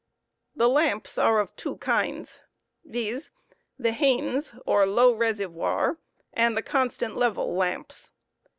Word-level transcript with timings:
The 0.55 0.67
lamps 0.67 1.19
are 1.19 1.37
of 1.39 1.55
two 1.55 1.77
kinds, 1.77 2.41
viz: 2.83 3.29
TheHains 3.79 4.59
or 4.65 4.87
low 4.87 5.13
reservoir 5.13 5.99
and 6.33 6.57
the 6.57 6.63
constant 6.63 7.17
level 7.17 7.53
lamps. 7.55 8.09